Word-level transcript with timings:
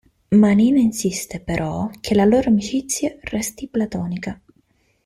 Manina 0.31 0.79
insiste, 0.79 1.41
però, 1.41 1.87
che 1.99 2.15
la 2.15 2.25
loro 2.25 2.49
amicizia 2.49 3.15
resti 3.21 3.67
platonica. 3.67 4.41